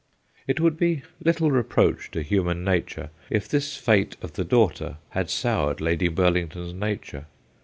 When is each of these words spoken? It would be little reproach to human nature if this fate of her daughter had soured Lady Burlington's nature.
It 0.47 0.59
would 0.59 0.77
be 0.77 1.03
little 1.23 1.51
reproach 1.51 2.09
to 2.09 2.23
human 2.23 2.63
nature 2.63 3.11
if 3.29 3.47
this 3.47 3.77
fate 3.77 4.17
of 4.23 4.35
her 4.35 4.43
daughter 4.43 4.97
had 5.11 5.29
soured 5.29 5.79
Lady 5.79 6.07
Burlington's 6.07 6.73
nature. 6.73 7.27